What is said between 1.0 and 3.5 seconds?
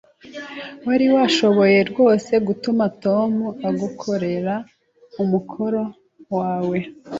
washoboye rwose gutuma Tom